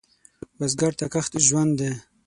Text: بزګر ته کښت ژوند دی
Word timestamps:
بزګر 0.57 0.93
ته 0.99 1.05
کښت 1.13 1.33
ژوند 1.47 1.71
دی 1.79 1.91